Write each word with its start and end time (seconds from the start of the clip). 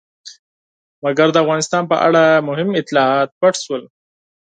مګر 1.03 1.27
د 1.33 1.37
افغانستان 1.43 1.83
په 1.91 1.97
اړه 2.07 2.23
مهم 2.49 2.69
اطلاعات 2.81 3.29
پټ 3.39 3.53
شول. 3.65 3.83